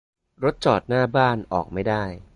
[0.43, 2.03] รถจอดหน้าบ้าน ออกไม่ได้